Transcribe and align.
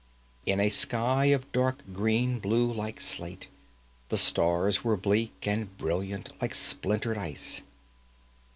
In 0.47 0.59
a 0.59 0.69
sky 0.69 1.25
of 1.25 1.51
dark 1.51 1.83
green 1.93 2.39
blue 2.39 2.73
like 2.73 2.99
slate 2.99 3.45
the 4.09 4.17
stars 4.17 4.83
were 4.83 4.97
bleak 4.97 5.45
and 5.47 5.77
brilliant 5.77 6.31
like 6.41 6.55
splintered 6.55 7.19
ice. 7.19 7.61